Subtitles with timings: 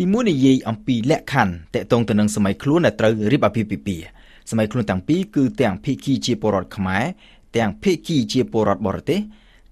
[0.00, 4.06] ទីមួយនិយាយអំពីលក្ខខណ្ឌតកតងទៅនឹងសម័យខ្លួនដែលត្រូវរៀបអាពាហ៍ពិពាហ៍
[4.50, 7.04] សម័យខ្លួនទាំងពីរគឺទាំងភិក្ខីជាពលរដ្ឋខ្មែរ
[7.56, 9.20] ទាំងភិក្ខីជាពលរដ្ឋបរទេស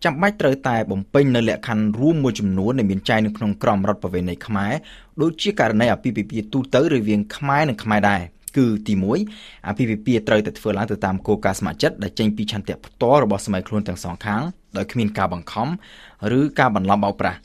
[0.04, 4.72] ចាំបាច់ត្រូវតែបំពេញនៅលក្ខខណ្ឌរួមមួយចំនួនដែលមានចែងនៅក្នុងក្រមរដ្ឋប្រវេណីខ្មែរ
[5.22, 8.22] ដូចជាករណីអាពាហ៍ពិពាហ៍ទូទៅរវាងខ្មែរនិងខ្មែរដែរ
[8.56, 8.94] គឺទី
[9.30, 14.42] 1អាពាហ៍ពិពាហ៍ត្រូវតែធ្វើឡើងទៅតាមគោលការណ៍ស្ម័គ្រចិត្តដែលចេញពីឆន្ទៈផ្ទាល់របស់សម័យខ្លួនទាំងសងខាង
[14.76, 15.68] ដោយគ្មានការបង្ខំ
[16.38, 17.38] ឬការបន្លំបោកប្រាស់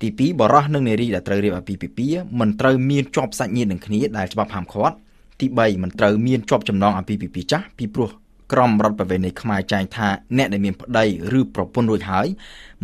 [0.00, 4.96] ទី2បរោះនិងនារីដែលត្រូវរៀបអាពាហ៍ពិពាហ៍មិនត្រូវមានជាប់សាច់ញាតិនឹងគ្នាដែលច្បាប់ហាមឃាត់
[5.40, 8.10] ទី3មិនត្រូវមានជាប់ចំណងអាពាហ៍ពិពាហ៍ចាស់ពីព្រោះ
[8.52, 11.04] ក្រមរដ្ឋប្រវេណីខ្មែរចែងថាអ្នកដែលមានប្តី
[11.38, 12.26] ឬប្រពន្ធរួចហើយ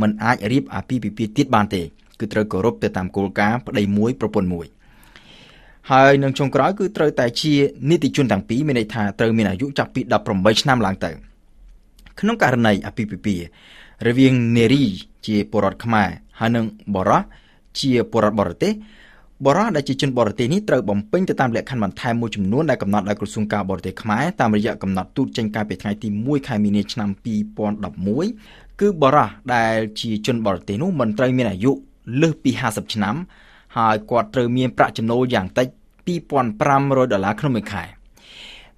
[0.01, 1.83] មិនអាចរៀបអាពាហ៍ពិពាហ៍ទៀតបានទេ
[2.21, 4.67] គឺត្រូវគោរពទៅតាមគោលការណ៍ប្តីមួយប្រពន្ធមួយ
[5.93, 7.55] ហើយនឹងចុងក្រោយគឺត្រូវតែជា
[7.91, 10.01] នីតិជនទាំងពីរមានន័យថាត្រូវមានអាយុចាប់ពី
[10.33, 11.11] 18ឆ្នាំឡើងទៅ
[12.21, 13.45] ក្នុងករណីអាពាហ៍ពិពាហ៍
[14.07, 14.85] រវាងនារី
[15.27, 16.09] ជាពលរដ្ឋខ្មែរ
[16.41, 17.23] ហើយនិងបរោះ
[17.81, 18.73] ជាពលរដ្ឋបរទេស
[19.47, 27.09] បរោះដែលជាជនបរទេសនេះត្រូវបំពេញទៅតាមលក្ខខណ្ឌបន្ថែមមួយចំនួនដែលកំណត់ដោយក្រសួងការបរទេសខ្មែរតាមរយៈកំណត់ទូតចេញកាលពីថ្ងៃទី1ខែមីនាឆ្នាំ
[27.95, 31.73] 2011គឺបរោះដែលជាជនបរទេសនោះមិនត្រូវមានអាយុ
[32.21, 33.17] លើសពី50ឆ្នាំ
[33.77, 35.69] ហើយគាត់ត្រូវមានប្រាក់ចំណូលយ៉ាងតិច
[36.09, 37.85] 2500ដុល្លារក្នុងមួយខែ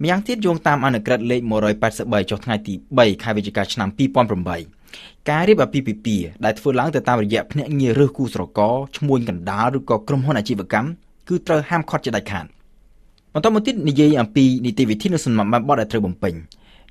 [0.02, 1.40] ម្យ៉ាងទៀតយោងតាមអនុក្រឹត្យលេខ
[1.86, 4.81] 183ចុះថ្ងៃទី3ខែវិច្ឆិកាឆ្នាំ2008
[5.30, 10.88] ការរៀបអាពាហ៍ពិពាហ៍ដែលធ្វើឡើងទៅតាមរយៈភ្នាក់ងាររើសគូស្រករឈ្មួញកណ្ដាលឬក៏ក្រុមហ៊ុនអាជីវកម្ម
[11.28, 12.46] គឺត្រូវហាមឃាត់ជាដាច់ខាត
[13.34, 16.34] បន្តមកទៀតនិយាយអំពីនីតិវិធីនិងសំណាក់បែបបទដែលត្រូវបំពេញ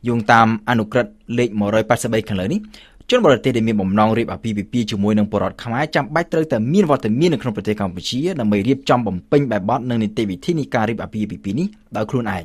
[0.07, 1.49] យោងតាមអនុក្រឹត្យលេខ
[1.89, 2.59] 183ខាងលើនេះ
[3.09, 12.43] ជនបរទេសដែលមានបំណងរៀបអាពាហ៍ពិពាហ៍ជាមួយនឹងបរតខ្មែរចាំបាច់ត្រូវតែមានវត្តមាននៅក្នុងប្រទេសកម្ពុជាដើម្បីរៀបចំបំពេញបែបបទនិងនីតិវិធីនៃការរៀបអាពាហ៍ពិពាហ៍នេះដោយខ្លួនឯង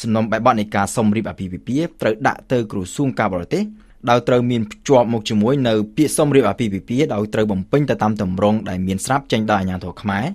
[0.00, 3.62] សំណុំបែបបទនៃការសុំរៀបអាពាហ៍ពិពាហ៍ត្រូវដាក់ទៅក្រសួងការបរទេស
[4.10, 10.26] ដោយត្រូវមានភ្ជាប់មកជាមួយនៅពាក្យសុំរៀបអាពាហ៍ពិពាហ៍ដោយត្រូវបំពេញទៅតាមទម្រង់ដែលមានស្រាប់ចេញដោយអាជ្ញាធរខ្មែរ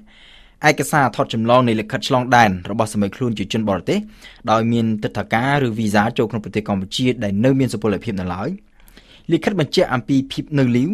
[0.70, 4.00] ឯកសារថតចម្លងនៃលិខិតឆ្លងដែនរបស់សម័យខ្លួនជាជនបរទេស
[4.52, 8.50] ដោយមានទិដ្ឋាការឬវីសាចូលក្នុងប្រទេសកម្ពុជាដែលនៅមានសុពលភាពនៅឡើយ
[9.32, 10.92] លិខិតបញ្ជាក់អំពីភាពនៅលីវ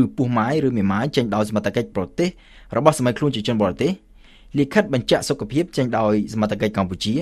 [0.00, 2.28] ឬពោះម៉ាយឬមេម៉ាយចេញដោយសមត្ថកិច្ចប្រទេស
[2.76, 3.92] របស់សម័យខ្លួនជាជនបរទេស
[4.58, 7.14] លិខិតបញ្ជាក់សុខភាពចេញដោយសមត្ថកិច្ចកម្ពុជា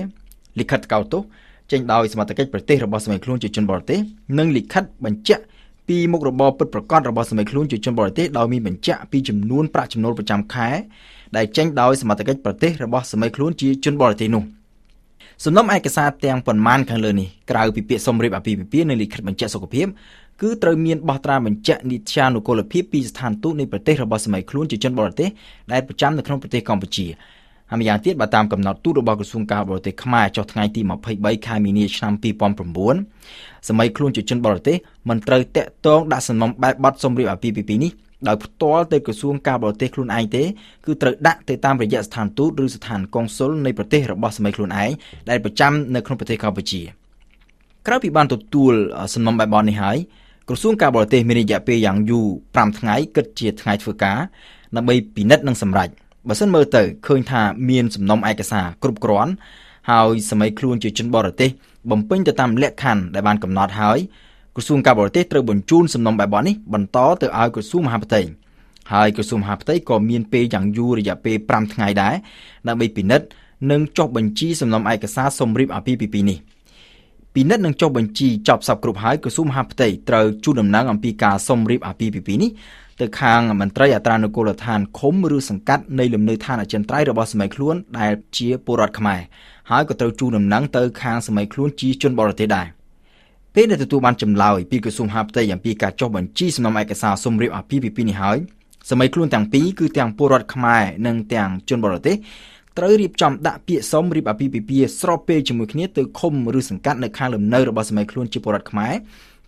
[0.59, 1.23] លិខិតកោតទោស
[1.71, 3.99] ចេញដោយសមត្ថកិច្ចប្រទេសរបស់សម័យខ្លួនជាជនបរទេស
[4.37, 5.43] និងលិខិតបញ្ជាក់
[5.87, 10.69] ពីមុខរបរពិតប្រាកដរបស់សម័យខ្លួនជាជនបរទេសដោយមានបញ្ជាក់ពីចំនួនប្រាក់ចំណូលប្រចាំខែ
[11.37, 14.43] ដែលចេញដោយសមត្ថកិច្ចប្រទេសរបស់សម័យខ្លួនជាជនបរទេសនោះ
[15.45, 19.87] សំណុំឯកសារទាំងប៉ុន្មានខាងលើនេះក្រៅពីពាក្យសុំរៀបអាពាហ៍ពិពាហ៍និងលិខិតបញ្ជាក់សុខភាព
[20.41, 25.29] គឺត្រូវមានបោះត្រាបញ្ជាក់និត្យានុកូលភាពពីស្ថានទូតនៃប្រទេសរបស់សម័យខ្លួនជាជនបរទេស
[25.71, 27.05] ដែលប្រចាំនៅក្នុងប្រទេសកម្ពុជា
[27.69, 30.81] ហើយម្យ៉ាងទៀតបើតាមកំណត់ទូតរបស់ក្រសួងការបរទេសខ្មែរចុះថ្ងៃទី
[31.13, 32.13] 23ខែមីនាឆ្នាំ
[32.91, 34.77] 2009សម័យខ្លួនជាជនបរទេស
[35.09, 37.91] មិនត្រូវតាក់ទងដាក់សំណុំបែបបទសម្រៀបអាពាហ៍ពិពាហ៍នេះ
[38.27, 40.43] ដោយផ្ទាល់ទៅក្រសួងការបរទេសខ្លួនឯងទេ
[40.85, 44.91] គឺត្រូវដាក់ទៅតាមរយៈស្ថានទូតឬស្ថានកុងស៊ុលនៃប្រទេសរបស់សម័យខ្លួនឯង
[45.29, 46.81] ដែលប្រចាំនៅក្នុងប្រទេសកម្ពុជា
[47.87, 48.73] ក្រៅពីបានទទួល
[49.13, 49.97] សំណុំបែបបទនេះហើយ
[50.49, 54.17] ក្រសួងការបរទេសមានរយៈពេលយ៉ាងយូរ5ថ្ងៃគិតជាថ្ងៃធ្វើការ
[54.75, 55.89] ដើម្បីពិនិត្យនិងសម្រេច
[56.27, 59.31] បើសិនមើលទៅឃើញថាមានសំណុំឯកសារគ្រប់គ្រាន់
[59.91, 61.49] ហើយសម័យខ្លួនជាជនបរទេស
[61.91, 63.99] បំពេញទៅតាមលក្ខខណ្ឌដែលបានកំណត់ហើយ
[64.55, 68.21] ក្រសួងការបរទេសត្រូវបញ្ជូនសំណុំបែបនេះបន្តទៅឲ្យក្រសួងមហាផ្ទៃ
[68.93, 72.15] ហើយក្រសួងមហាផ្ទៃក៏មានពេលយ៉ាងយូររយៈពេល5ថ្ងៃដែរ
[72.67, 73.27] ដើម្បីពិនិត្យ
[73.71, 76.37] និងចុះបញ្ជីសំណុំឯកសារសុំរៀបអាពាហ៍ពិពាហ៍នេះ
[77.35, 82.51] ពិនិត្យនិងចុះបញ្ជីចប់សពគ្រប់ហើយក្រសួងមហាផ្ទៃត្រូវជូនដំណឹងអំពីការសុំរៀបអាពាហ៍ពិពាហ៍នេះ
[83.01, 89.21] ទៅខាងមន្ត្រីអត្រានុកូលដ្ឋានឃុំឬសង្កាត់នៃលំនៅឋានអចិន្ត្រៃយ៍របស់សម័យខ្លួនដែលជាពលរដ្ឋខ្មែរ
[89.71, 92.67] ហើយក៏ត្រូវជូនដំណឹងទៅខាងសម័យខ្លួនជាជនបរទេសដែរ
[93.55, 98.37] ពេលដែលទទួលបានចម្លើយពីក្រសួងហាផ្ទៃអំពីការចុះបញ្ជីសំណុំឯកសារសុំរៀបអាពាហ៍ពិពាហ៍នេះហើយ
[98.89, 102.15] សម័យខ្លួនទាំងពីរគឺទាំងពលរដ្ឋខ្មែរនិងទាំងជនបរទេស
[102.77, 108.93] ត្រូវរៀបចំដាក់ពាក្យសុំរៀបអាពាហ៍ពិពាហ៍ស្របពេលជាមួយគ្នាទៅឃុំឬសង្កាត់នៅខាងលំនៅរបស់សម័យខ្លួនជាពលរដ្ឋខ្មែរ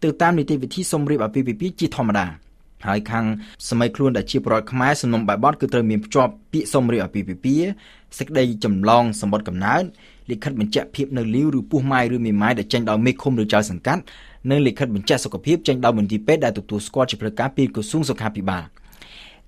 [0.03, 2.27] ទៅតាមនីតិវិធីសុំរៀបអាពាហ៍ពិពាហ៍ជាធម្មតា។
[2.87, 3.25] ហើយខាង
[3.69, 7.69] សម័យខ្លួនដែលជាប្រវត្តិខ្មែរសំណុំបែបបទគឺត្រូវមានភ្ជាប់ពាក្យសុំរៀបអាពាហ៍ពិពាហ៍
[8.17, 9.83] សេចក្តីចម្លងសម្បត្តិកំណើត
[10.29, 14.01] លិខិតបញ្ជាក់ភាពនៅលីវឬពោះម៉ាយឬមេម៉ាយដែលចេញដោយមេឃុំឬចៅសង្កាត់
[14.49, 18.63] និងលិខិតបញ្ជាក់សុខភាពចេញដោយមន្ទីរពេទ្យដែលទទួលស្គាល់ជាផ្លូវការពីក្រសួងសុខាភិបាល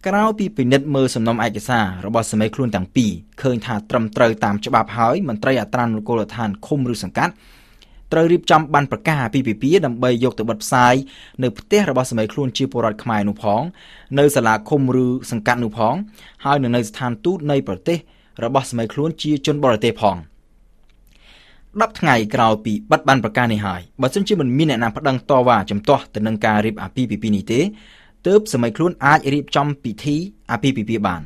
[0.07, 3.11] ក្រៅពីពិនិត្យមើលសំណុំឯកសាររបស់សម័យខ្លួនទាំងពីរ
[3.41, 7.33] ឃើញថាត្រឹមត្រូវតាមច្បាប់ហើយមន្ត្រីអត្រានុកូលដ្ឋានឃុំឬសង្កាត់
[8.11, 10.93] ត្រូវរៀបចំបានប្រកាសអាពាហ៍ពិពាហ៍ដើម្បីយកទៅបិទផ្សាយ
[11.43, 13.61] នៅផ្ទះរបស់សម័យខ្លួនជាពលរដ្ឋខ្មែរនោះផង
[14.19, 15.95] នៅសាលាឃុំឬសង្កាត់នោះផង
[16.45, 17.97] ហើយនៅនៅស្ថានទូតនៃប្រទេស
[18.43, 20.17] របស់សម័យខ្លួនជាជនបរទេសផង
[21.79, 27.59] 10ថ្ងៃក្រោយពីបិទបានប្រកាសនេះហើយបើសិនជាមិនមានអ្នកណាប្តឹងតវ៉ាចំទាស់ទៅនឹងការរៀបអាពាហ៍ពិពាហ៍នេះទេ
[28.27, 30.15] ទើបសម័យខ្លួនអាចរៀបចំពិធី
[30.51, 31.21] អាពាហ៍ពិពាហ៍បាន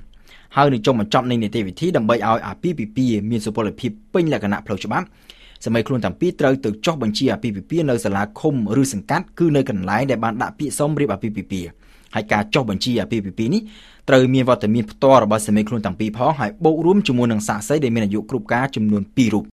[0.55, 5.07] ហើយនឹងចុងបញ្ចប់នៃនីតិវិធីដើម្បីឲ្យអាពាហ៍ពិពាហ៍មានសុពលភាពពេញលក្ខណៈផ្លូវច្បាប់
[5.65, 11.69] សម័យខ្លួនទាំងពីរត្រូវទៅចុះបញ្ជីអាពាហ៍ពិពាហ៍នៅសាលាឃុំឬសង្កាត់គឺនៅកន្លែងដែលបានដាក់ពាក្យសុំរៀបអាពាហ៍ពិពាហ៍
[12.15, 13.61] ហើយការចុះបញ្ជីអាពាហ៍ពិពាហ៍នេះ
[14.09, 19.43] ត្រូវមានវត្តមានផ្ទាល់របស់សម័យខ្លួនទាំងពីរផងហើយបូករួមជាមួយនឹងសាក្សីដែលមានអាយុគ្រប់ការចំនួន2រូប